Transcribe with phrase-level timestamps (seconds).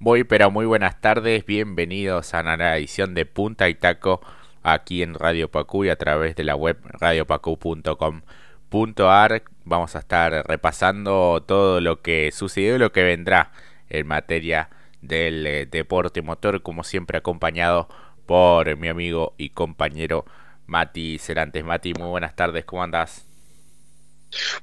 [0.00, 4.20] Muy pero muy buenas tardes, bienvenidos a la edición de Punta y Taco
[4.62, 9.42] aquí en Radio Pacu y a través de la web radiopacu.com.ar.
[9.64, 13.50] Vamos a estar repasando todo lo que sucedió y lo que vendrá
[13.88, 14.70] en materia
[15.02, 17.88] del eh, deporte motor, como siempre acompañado
[18.24, 20.26] por mi amigo y compañero
[20.68, 21.64] Mati Cerantes.
[21.64, 23.26] Mati, muy buenas tardes, ¿cómo andas?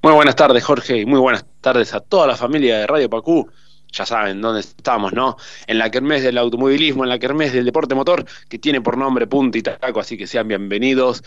[0.01, 3.51] Muy buenas tardes, Jorge, y muy buenas tardes a toda la familia de Radio Pacú
[3.91, 5.37] ya saben dónde estamos, ¿no?
[5.67, 9.27] En la kermés del automovilismo, en la kermés del deporte motor, que tiene por nombre
[9.27, 11.23] Punta y Taco, así que sean bienvenidos.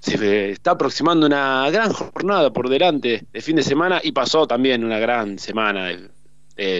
[0.00, 4.84] Se está aproximando una gran jornada por delante de fin de semana y pasó también
[4.84, 6.10] una gran semana de,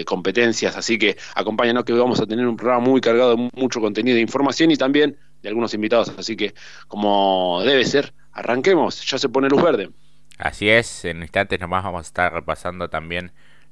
[0.05, 4.13] competencias, así que acompáñanos que vamos a tener un programa muy cargado de mucho contenido
[4.13, 6.53] de información y también de algunos invitados, así que
[6.87, 9.89] como debe ser, arranquemos, ya se pone luz verde.
[10.37, 13.31] Así es, en instantes nomás vamos a estar repasando también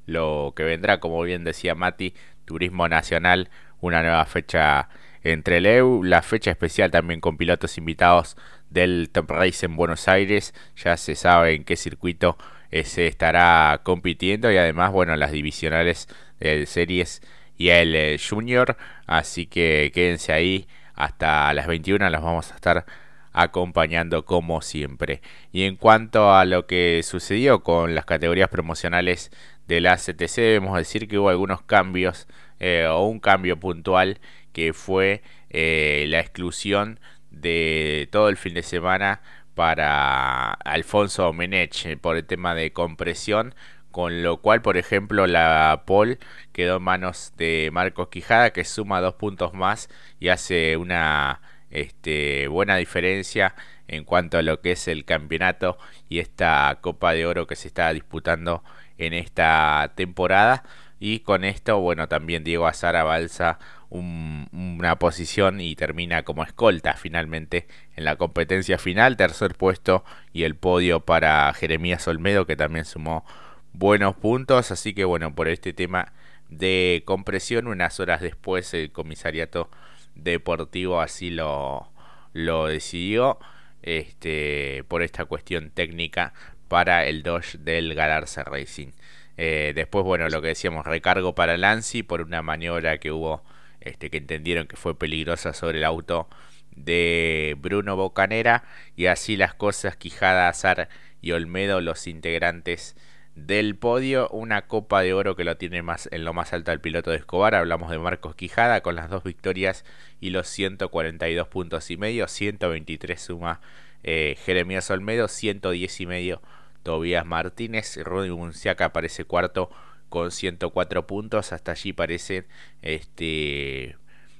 [0.09, 2.13] lo que vendrá, como bien decía Mati,
[2.45, 3.49] Turismo Nacional,
[3.81, 4.89] una nueva fecha
[5.23, 8.37] entre el EU, la fecha especial también con pilotos invitados
[8.69, 12.37] del Top Race en Buenos Aires, ya se sabe en qué circuito
[12.71, 16.07] eh, se estará compitiendo y además, bueno, las divisionales
[16.39, 17.21] de series
[17.57, 22.85] y el eh, Junior, así que quédense ahí hasta las 21, las vamos a estar
[23.33, 25.21] acompañando como siempre.
[25.51, 29.31] Y en cuanto a lo que sucedió con las categorías promocionales
[29.69, 32.27] de la CTC debemos decir que hubo algunos cambios
[32.59, 34.19] eh, o un cambio puntual
[34.51, 39.21] que fue eh, la exclusión de todo el fin de semana
[39.53, 43.53] para Alfonso Menech eh, por el tema de compresión
[43.91, 46.17] con lo cual por ejemplo la pole
[46.51, 49.87] quedó en manos de Marcos Quijada que suma dos puntos más
[50.19, 53.53] y hace una este, buena diferencia
[53.87, 55.77] en cuanto a lo que es el campeonato
[56.09, 58.63] y esta Copa de Oro que se está disputando
[58.99, 60.63] en esta temporada.
[60.99, 63.57] Y con esto, bueno, también Diego Azar avanza
[63.89, 69.17] una posición y termina como escolta finalmente en la competencia final.
[69.17, 73.25] Tercer puesto y el podio para Jeremías Olmedo, que también sumó
[73.73, 74.71] buenos puntos.
[74.71, 76.11] Así que, bueno, por este tema
[76.49, 79.69] de compresión, unas horas después el comisariato
[80.15, 81.91] deportivo así lo,
[82.33, 83.39] lo decidió.
[83.81, 86.33] Este, por esta cuestión técnica
[86.69, 88.91] para el Dodge del Galarza Racing.
[89.35, 93.43] Eh, después, bueno, lo que decíamos, recargo para Lancy por una maniobra que hubo,
[93.81, 96.29] este, que entendieron que fue peligrosa sobre el auto
[96.75, 98.63] de Bruno Bocanera.
[98.95, 100.89] Y así las cosas, Quijada, Azar
[101.21, 102.95] y Olmedo, los integrantes
[103.35, 104.29] del podio.
[104.29, 107.17] Una copa de oro que lo tiene más, en lo más alto el piloto de
[107.17, 107.55] Escobar.
[107.55, 109.85] Hablamos de Marcos Quijada con las dos victorias
[110.19, 112.27] y los 142 puntos y medio.
[112.27, 113.61] 123 suma
[114.03, 116.41] eh, Jeremías Olmedo, 110 y medio
[116.83, 119.69] Tobías Martínez, Rodri Munciaca aparece cuarto
[120.09, 122.45] con 104 puntos, hasta allí parece
[122.81, 123.95] este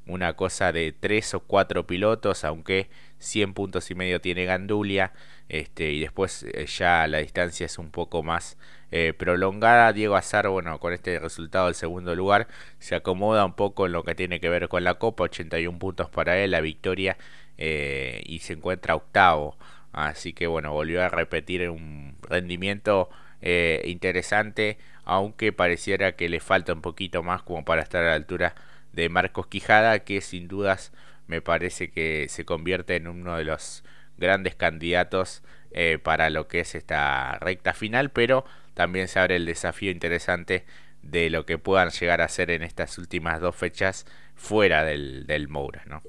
[0.09, 2.89] una cosa de 3 o 4 pilotos, aunque
[3.19, 5.13] 100 puntos y medio tiene Gandulia,
[5.49, 8.57] este, y después eh, ya la distancia es un poco más
[8.91, 9.93] eh, prolongada.
[9.93, 12.47] Diego Azar, bueno, con este resultado del segundo lugar,
[12.79, 16.09] se acomoda un poco en lo que tiene que ver con la Copa, 81 puntos
[16.09, 17.17] para él, la victoria,
[17.57, 19.57] eh, y se encuentra octavo.
[19.91, 23.09] Así que bueno, volvió a repetir un rendimiento
[23.41, 28.15] eh, interesante, aunque pareciera que le falta un poquito más como para estar a la
[28.15, 28.55] altura
[28.93, 30.91] de Marcos Quijada, que sin dudas
[31.27, 33.83] me parece que se convierte en uno de los
[34.17, 39.45] grandes candidatos eh, para lo que es esta recta final, pero también se abre el
[39.45, 40.65] desafío interesante
[41.01, 44.05] de lo que puedan llegar a ser en estas últimas dos fechas
[44.35, 46.01] fuera del, del Moura, ¿no?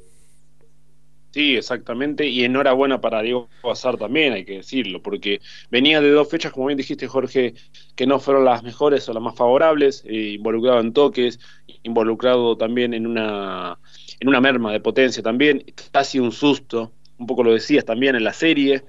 [1.33, 6.29] Sí, exactamente, y enhorabuena para Diego Bazar también, hay que decirlo, porque venía de dos
[6.29, 7.55] fechas, como bien dijiste Jorge,
[7.95, 11.39] que no fueron las mejores o las más favorables, eh, involucrado en toques,
[11.85, 13.79] involucrado también en una,
[14.19, 18.25] en una merma de potencia también, casi un susto, un poco lo decías también en
[18.25, 18.83] la serie,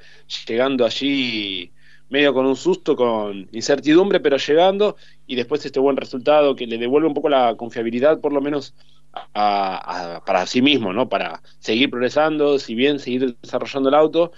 [0.47, 1.71] llegando allí
[2.09, 4.97] medio con un susto, con incertidumbre, pero llegando,
[5.27, 8.73] y después este buen resultado que le devuelve un poco la confiabilidad, por lo menos
[9.33, 11.09] para sí mismo, ¿no?
[11.09, 14.31] Para seguir progresando, si bien seguir desarrollando el auto.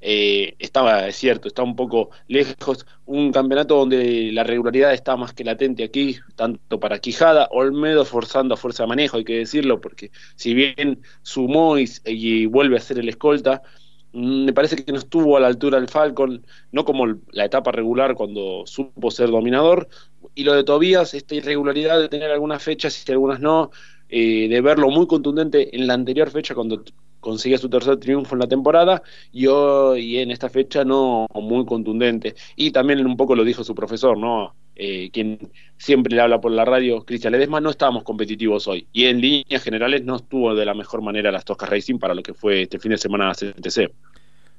[0.00, 2.86] Eh, estaba, es cierto, está un poco lejos.
[3.06, 8.54] Un campeonato donde la regularidad está más que latente aquí, tanto para Quijada, Olmedo forzando
[8.54, 12.80] a fuerza de manejo, hay que decirlo, porque si bien sumó y, y vuelve a
[12.80, 13.62] ser el escolta,
[14.12, 17.72] mm, me parece que no estuvo a la altura del Falcon, no como la etapa
[17.72, 19.88] regular cuando supo ser dominador.
[20.34, 23.70] Y lo de Tobías, esta irregularidad de tener algunas fechas y algunas no,
[24.08, 26.82] eh, de verlo muy contundente en la anterior fecha cuando
[27.20, 29.02] conseguía su tercer triunfo en la temporada
[29.32, 32.34] y hoy en esta fecha no muy contundente.
[32.56, 34.54] Y también un poco lo dijo su profesor, ¿no?
[34.76, 38.86] Eh, quien siempre le habla por la radio, Cristian Ledesma, no estábamos competitivos hoy.
[38.92, 42.22] Y en líneas generales no estuvo de la mejor manera las Toscas Racing para lo
[42.22, 43.90] que fue este fin de semana CTC.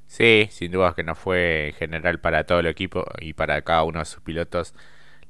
[0.07, 3.83] Sí, sin duda que no fue en general para todo el equipo y para cada
[3.83, 4.73] uno de sus pilotos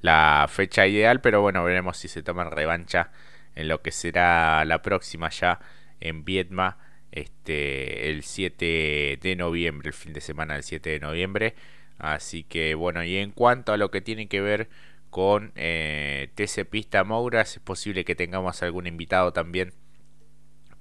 [0.02, 3.12] la fecha ideal, pero bueno, veremos si se toman revancha
[3.60, 5.60] en lo que será la próxima ya
[6.00, 6.78] en Vietma
[7.12, 11.56] este el 7 de noviembre, el fin de semana del 7 de noviembre.
[11.98, 14.70] Así que bueno, y en cuanto a lo que tiene que ver
[15.10, 19.74] con eh, TC Pista Mouras, es posible que tengamos algún invitado también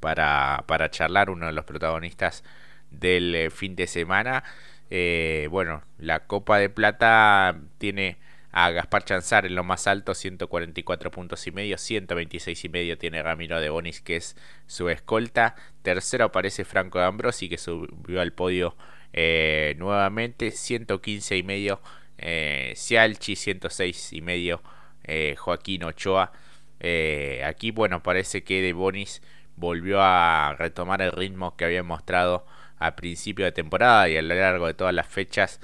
[0.00, 2.44] para, para charlar, uno de los protagonistas
[2.90, 4.44] del eh, fin de semana.
[4.90, 8.18] Eh, bueno, la Copa de Plata tiene
[8.64, 13.22] a Gaspar Chanzar en lo más alto, 144 puntos y medio, 126 y medio tiene
[13.22, 15.54] Ramiro de Bonis, que es su escolta.
[15.82, 18.76] Tercero aparece Franco Ambrosi, que subió al podio
[19.12, 21.80] eh, nuevamente, 115 y medio
[22.18, 24.60] eh, Cialchi, 106 y medio
[25.04, 26.32] eh, Joaquín Ochoa.
[27.44, 29.22] Aquí, bueno, parece que de Bonis
[29.54, 32.44] volvió a retomar el ritmo que había mostrado
[32.80, 35.60] a principio de temporada y a lo largo de todas las fechas,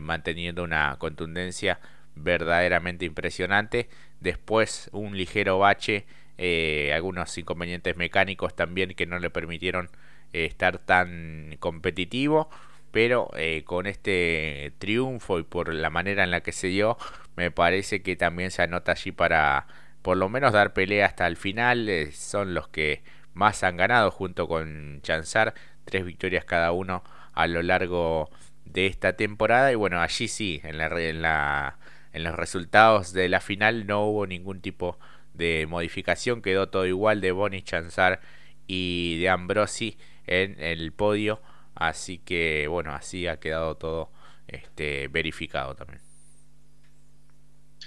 [0.00, 1.80] manteniendo una contundencia
[2.14, 3.88] verdaderamente impresionante.
[4.20, 6.06] Después un ligero bache,
[6.38, 9.90] eh, algunos inconvenientes mecánicos también que no le permitieron
[10.32, 12.48] eh, estar tan competitivo.
[12.90, 16.98] Pero eh, con este triunfo y por la manera en la que se dio,
[17.36, 19.66] me parece que también se anota allí para
[20.02, 21.88] por lo menos dar pelea hasta el final.
[22.12, 23.02] son los que
[23.34, 25.54] más han ganado junto con Chanzar,
[25.84, 28.30] tres victorias cada uno a lo largo
[28.64, 29.72] de esta temporada.
[29.72, 31.78] Y bueno, allí sí, en la, en la
[32.12, 34.98] en los resultados de la final no hubo ningún tipo
[35.34, 38.20] de modificación, quedó todo igual de Bonnie Chanzar
[38.66, 39.96] y de Ambrosi
[40.26, 41.40] en el podio,
[41.74, 44.10] así que bueno, así ha quedado todo
[44.48, 46.00] este, verificado también.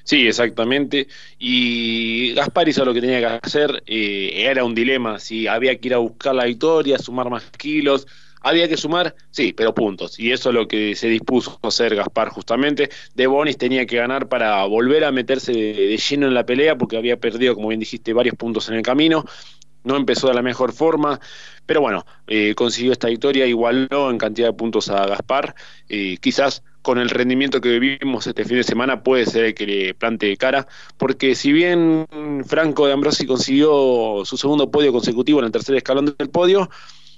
[0.04, 1.08] Sí, exactamente.
[1.40, 3.84] Y Gaspar hizo lo que tenía que hacer.
[3.86, 8.06] Eh, era un dilema si había que ir a buscar la victoria, sumar más kilos,
[8.44, 10.20] había que sumar, sí, pero puntos.
[10.20, 12.90] Y eso es lo que se dispuso a hacer Gaspar justamente.
[13.16, 16.98] De Bonis tenía que ganar para volver a meterse de, lleno en la pelea porque
[16.98, 19.26] había perdido, como bien dijiste, varios puntos en el camino.
[19.84, 21.20] No empezó de la mejor forma,
[21.66, 25.56] pero bueno, eh, consiguió esta victoria, igualó en cantidad de puntos a Gaspar.
[25.90, 29.94] Eh, quizás con el rendimiento que vivimos este fin de semana puede ser que le
[29.94, 30.68] plante cara,
[30.98, 32.06] porque si bien
[32.46, 36.70] Franco de Ambrosi consiguió su segundo podio consecutivo en el tercer escalón del podio,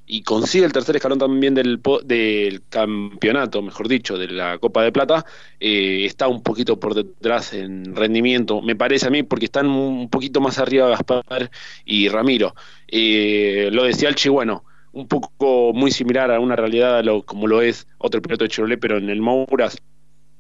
[0.08, 4.92] y consigue el tercer escalón también del, del campeonato, mejor dicho, de la Copa de
[4.92, 5.26] Plata,
[5.60, 10.10] eh, está un poquito por detrás en rendimiento, me parece a mí, porque están un
[10.10, 11.50] poquito más arriba Gaspar
[11.86, 12.56] y Ramiro.
[12.88, 17.62] Eh, lo decía Alchi, bueno, un poco muy similar a una realidad lo, como lo
[17.62, 19.78] es otro piloto de Chevrolet, pero en el Mouras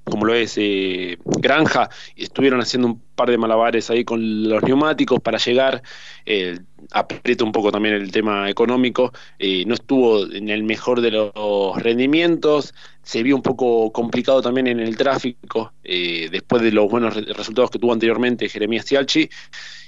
[0.05, 5.19] como lo es eh, Granja, estuvieron haciendo un par de malabares ahí con los neumáticos
[5.19, 5.81] para llegar,
[6.25, 6.59] eh,
[6.91, 11.33] aprieta un poco también el tema económico, eh, no estuvo en el mejor de los
[11.81, 12.73] rendimientos,
[13.03, 17.71] se vio un poco complicado también en el tráfico, eh, después de los buenos resultados
[17.71, 19.29] que tuvo anteriormente Jeremías Cialchi,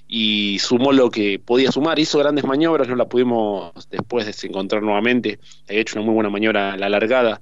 [0.08, 5.40] y sumó lo que podía sumar, hizo grandes maniobras, no la pudimos después desencontrar nuevamente,
[5.68, 7.42] había hecho una muy buena maniobra a la largada,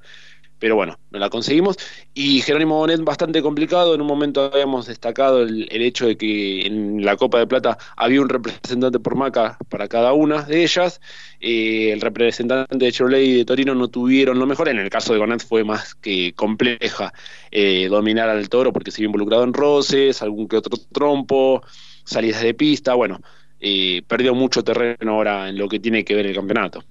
[0.60, 1.78] pero bueno, no la conseguimos.
[2.13, 7.04] Y Jerónimo Bonet bastante complicado, en un momento habíamos destacado el, hecho de que en
[7.04, 11.01] la Copa de Plata había un representante por Maca para cada una de ellas,
[11.39, 15.13] eh, el representante de Chevrolet y de Torino no tuvieron lo mejor, en el caso
[15.13, 17.13] de Bonet fue más que compleja
[17.51, 21.62] eh, dominar al toro porque se vio involucrado en roces, algún que otro trompo,
[22.03, 23.20] salidas de pista, bueno,
[23.60, 26.84] eh, perdió mucho terreno ahora en lo que tiene que ver el campeonato.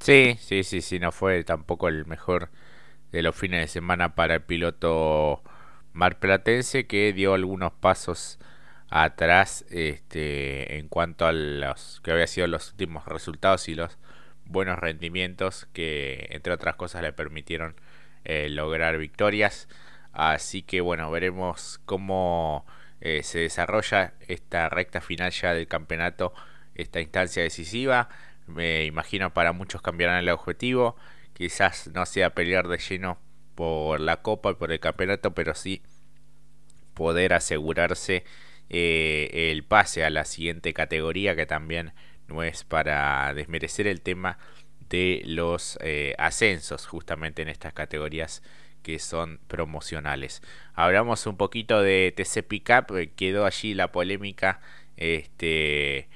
[0.00, 2.50] Sí, sí, sí, sí, no fue tampoco el mejor
[3.12, 5.42] de los fines de semana para el piloto
[5.92, 8.38] marplatense que dio algunos pasos
[8.90, 13.98] atrás este, en cuanto a los que había sido los últimos resultados y los
[14.44, 17.76] buenos rendimientos que entre otras cosas le permitieron
[18.24, 19.68] eh, lograr victorias.
[20.12, 22.66] Así que bueno veremos cómo
[23.00, 26.32] eh, se desarrolla esta recta final ya del campeonato
[26.74, 28.08] esta instancia decisiva.
[28.46, 30.96] Me imagino para muchos cambiarán el objetivo
[31.38, 33.18] quizás no sea pelear de lleno
[33.54, 35.82] por la copa y por el campeonato, pero sí
[36.94, 38.24] poder asegurarse
[38.68, 41.92] eh, el pase a la siguiente categoría, que también
[42.26, 44.38] no es para desmerecer el tema
[44.90, 48.42] de los eh, ascensos justamente en estas categorías
[48.82, 50.42] que son promocionales.
[50.74, 54.60] Hablamos un poquito de TC Pickup, eh, quedó allí la polémica
[54.96, 56.08] este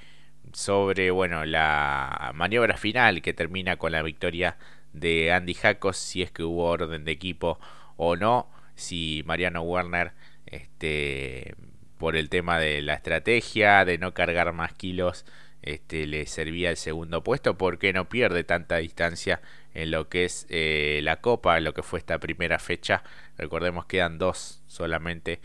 [0.53, 4.59] sobre bueno la maniobra final que termina con la victoria
[4.93, 7.59] de Andy Jacos, si es que hubo orden de equipo
[7.97, 10.13] o no, si Mariano Werner
[10.47, 11.55] este
[11.99, 15.25] por el tema de la estrategia, de no cargar más kilos,
[15.63, 19.41] este, le servía el segundo puesto, porque no pierde tanta distancia
[19.73, 23.05] en lo que es eh, la Copa, en lo que fue esta primera fecha.
[23.39, 25.41] Recordemos que quedan dos solamente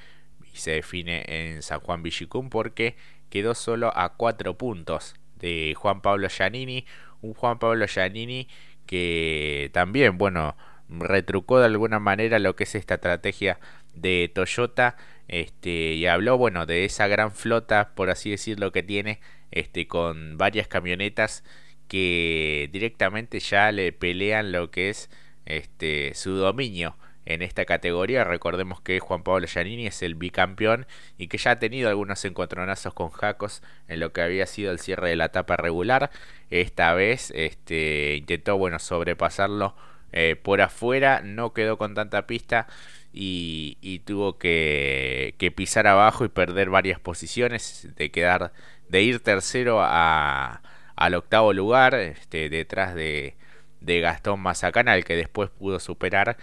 [0.52, 2.96] y se define en San Juan Villicum porque
[3.30, 6.88] quedó solo a cuatro puntos de Juan Pablo Giannini,
[7.22, 8.48] un Juan Pablo Giannini
[8.88, 10.56] que también, bueno,
[10.90, 13.60] retrucó de alguna manera lo que es esta estrategia
[13.94, 14.96] de Toyota
[15.28, 19.20] este y habló bueno de esa gran flota por así decirlo que tiene
[19.52, 21.44] este con varias camionetas
[21.88, 25.10] que directamente ya le pelean lo que es
[25.46, 26.96] este su dominio
[27.28, 28.24] en esta categoría.
[28.24, 32.94] Recordemos que Juan Pablo Giannini es el bicampeón y que ya ha tenido algunos encontronazos
[32.94, 36.10] con Jacos en lo que había sido el cierre de la etapa regular.
[36.50, 39.76] Esta vez este, intentó bueno sobrepasarlo
[40.14, 42.68] eh, por afuera, no quedó con tanta pista
[43.12, 48.54] y, tuvo que, pisar abajo y perder varias posiciones, de quedar,
[48.90, 50.62] de ir tercero a,
[50.96, 53.36] al octavo lugar, este, detrás de,
[53.82, 56.38] de Gastón Mazacana, el que después pudo superar,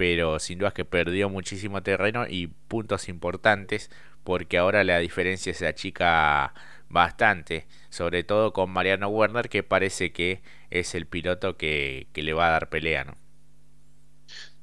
[0.00, 3.90] pero sin duda que perdió muchísimo terreno y puntos importantes,
[4.24, 6.54] porque ahora la diferencia se achica
[6.88, 10.40] bastante, sobre todo con Mariano Werner, que parece que
[10.70, 13.18] es el piloto que, que le va a dar pelea, ¿no?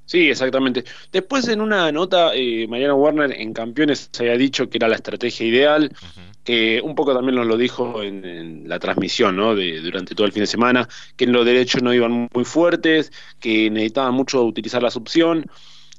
[0.05, 0.85] Sí, exactamente.
[1.11, 4.95] Después en una nota, eh, Mariano Warner en Campeones se había dicho que era la
[4.95, 5.91] estrategia ideal,
[6.47, 9.53] que un poco también nos lo dijo en, la transmisión, ¿no?
[9.53, 10.87] De, durante todo el fin de semana,
[11.17, 13.11] que en los derechos no iban muy fuertes,
[13.41, 15.51] que necesitaban mucho utilizar la opción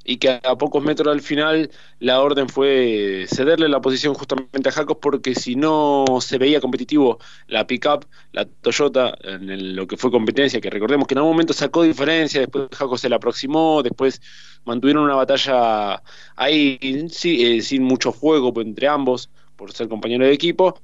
[0.03, 4.71] y que a pocos metros al final la orden fue cederle la posición justamente a
[4.71, 10.09] Jacos porque si no se veía competitivo la pickup, la Toyota, en lo que fue
[10.09, 14.19] competencia, que recordemos que en algún momento sacó diferencia, después Jacos se la aproximó, después
[14.65, 16.01] mantuvieron una batalla
[16.35, 20.81] ahí eh, sin mucho fuego entre ambos por ser compañero de equipo.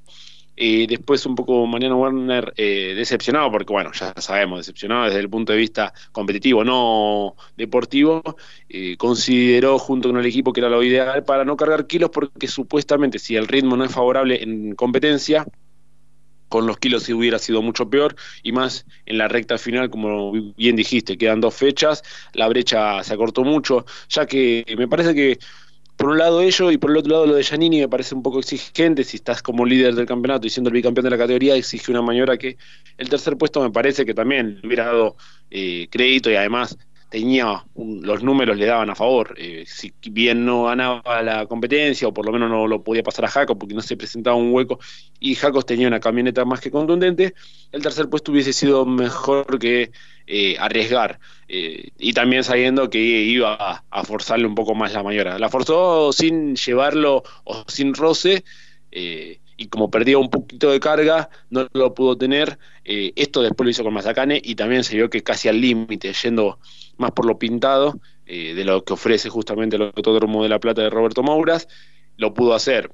[0.58, 5.29] Y después un poco Mariano Werner eh, decepcionado, porque bueno, ya sabemos, decepcionado desde el
[5.29, 8.22] punto de vista competitivo, no deportivo,
[8.70, 12.48] eh, consideró junto con el equipo que era lo ideal para no cargar kilos, porque
[12.48, 15.46] supuestamente si el ritmo no es favorable en competencia,
[16.48, 20.77] con los kilos hubiera sido mucho peor, y más en la recta final, como bien
[20.77, 22.01] dijiste, quedan dos fechas,
[22.34, 25.38] la brecha se acortó mucho, ya que me parece que
[25.98, 28.24] por un lado ello y por el otro lado lo de Giannini me parece un
[28.24, 31.56] poco exigente, si estás como líder del campeonato y siendo el bicampeón de la categoría
[31.56, 32.58] exige una maniobra que
[32.98, 35.16] el tercer puesto me parece que también le hubiera dado
[35.52, 36.78] eh, crédito y además
[37.16, 39.36] tenía los números le daban a favor.
[39.38, 43.24] Eh, si bien no ganaba la competencia, o por lo menos no lo podía pasar
[43.24, 44.80] a Jaco porque no se presentaba un hueco,
[45.22, 47.34] y Jacos tenía una camioneta más que contundente,
[47.72, 49.92] el tercer puesto hubiese sido mejor que
[50.28, 51.22] eh, arriesgar.
[51.48, 55.40] Eh, y también sabiendo que iba a, forzarle un poco más la mayora.
[55.40, 58.44] La forzó sin llevarlo o sin roce.
[59.58, 62.60] Y como perdía un poquito de carga, no lo pudo tener.
[62.84, 66.60] Esto después lo hizo con Mazacane y también se vio que casi al límite, yendo
[66.98, 70.82] más por lo pintado eh, de lo que ofrece justamente el Autódromo de la Plata
[70.82, 71.68] de Roberto Mouras,
[72.18, 72.92] lo pudo hacer.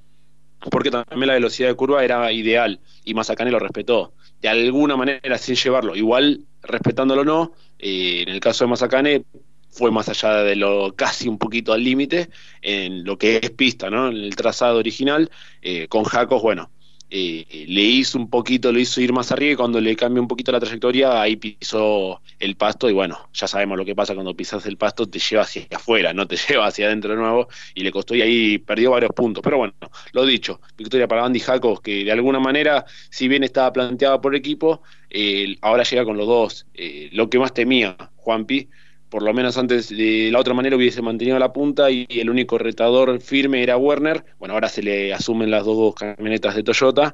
[0.70, 4.14] Porque también la velocidad de curva era ideal y Mazacane lo respetó.
[4.42, 9.26] De alguna manera, sin llevarlo, igual respetándolo no, eh, en el caso de Mazacane
[9.72, 12.30] fue más allá de lo casi un poquito al límite
[12.62, 14.10] en lo que es pista, ¿no?
[14.10, 15.32] En el trazado original,
[15.62, 16.72] eh, con Jacos, bueno,
[17.14, 20.30] eh, le hizo un poquito, le hizo ir más arriba y cuando le cambió un
[20.30, 24.34] poquito la trayectoria, ahí pisó el pasto y bueno, ya sabemos lo que pasa cuando
[24.34, 27.84] pisas el pasto, te lleva hacia afuera, no te lleva hacia adentro de nuevo y
[27.84, 29.44] le costó y ahí perdió varios puntos.
[29.44, 29.74] Pero bueno,
[30.14, 34.34] lo dicho, victoria para Andy Jacos, que de alguna manera, si bien estaba planteada por
[34.34, 36.66] equipo, eh, ahora llega con los dos.
[37.12, 38.70] lo que más temía Juanpi,
[39.12, 42.58] por lo menos antes de la otra manera hubiese mantenido la punta y el único
[42.58, 44.24] retador firme era Werner.
[44.40, 47.14] Bueno, ahora se le asumen las dos camionetas de Toyota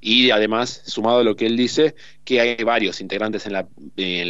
[0.00, 3.66] y además, sumado a lo que él dice, que hay varios integrantes en la,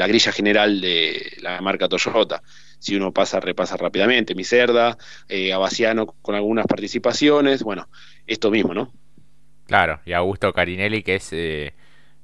[0.07, 2.43] grilla general de la marca Toyota.
[2.79, 4.97] Si uno pasa, repasa rápidamente, Miserda,
[5.29, 7.91] eh, Abaciano con algunas participaciones, bueno,
[8.27, 8.91] esto mismo, ¿no?
[9.67, 11.75] Claro, y Augusto Carinelli, que es eh,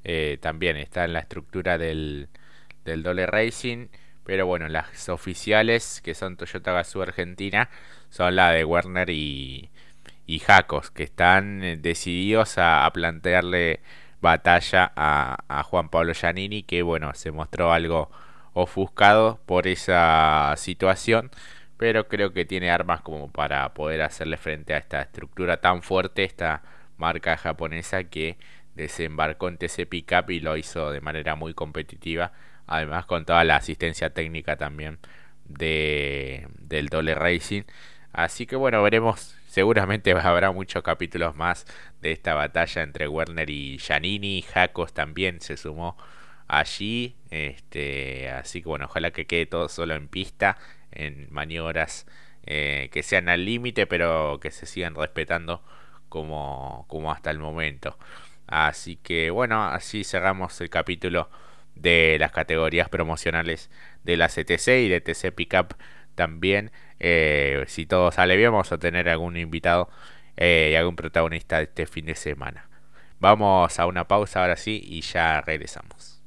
[0.03, 2.29] eh, también está en la estructura del,
[2.87, 3.89] del Dole Racing
[4.29, 7.71] pero bueno, las oficiales, que son Toyota Gazoo Argentina,
[8.11, 9.71] son la de Werner y,
[10.45, 13.81] Jacos, que están eh, decididos a, plantearle
[14.21, 18.11] batalla a, a, Juan Pablo Giannini, que bueno, se mostró algo
[18.53, 21.31] ofuscado por esa situación,
[21.79, 26.25] pero creo que tiene armas como para poder hacerle frente a esta estructura tan fuerte,
[26.25, 26.63] esta
[26.99, 28.37] marca japonesa que
[28.75, 32.33] desembarcó en TC Pickup y lo hizo de manera muy competitiva,
[32.69, 34.99] además con toda la asistencia técnica también
[35.47, 37.63] de, del Dole Racing.
[38.13, 41.67] Así que bueno, veremos, seguramente habrá muchos capítulos más
[42.01, 45.97] de esta batalla entre Werner y Giannini, Jacos también se sumó
[46.49, 50.59] allí, este, así que bueno, ojalá que quede todo solo en pista,
[50.93, 52.07] en maniobras
[52.47, 55.63] eh, que sean al límite, pero que se sigan respetando
[56.09, 57.99] como, como hasta el momento.
[58.47, 61.29] Así que bueno, así cerramos el capítulo
[61.81, 63.71] de las categorías promocionales
[64.05, 65.75] de la CTC y de TC Pickup
[66.15, 66.73] también.
[67.01, 69.89] Eh, si todo sale bien, vamos a tener algún invitado
[70.37, 72.69] eh, y algún protagonista este fin de semana.
[73.21, 76.18] Vamos a una pausa ahora sí y ya regresamos.